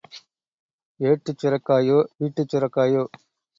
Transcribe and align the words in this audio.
ஏட்டுச் 0.99 1.37
சுரைக்காயோ, 1.41 1.99
வீட்டுச் 2.17 2.51
சுரைக்காயோ? 2.55 3.05